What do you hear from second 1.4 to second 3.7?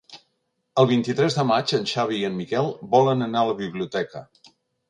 de maig en Xavi i en Miquel volen anar a la